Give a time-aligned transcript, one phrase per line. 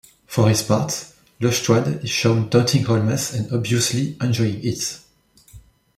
[0.25, 4.99] For his part, Lestrade is shown taunting Holmes and obviously enjoying it.